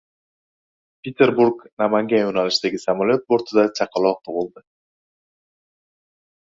Peterburg- 1.07 1.59
Namangan 1.83 2.23
yo‘nalishidagi 2.29 2.81
samolyot 2.87 3.29
bortida 3.35 3.67
chaqaloq 3.81 4.27
tug‘ildi 4.31 4.69